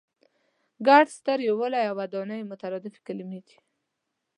[0.87, 3.57] ګډ، ستر، یووالی او ودانۍ مترادفې کلمې دي.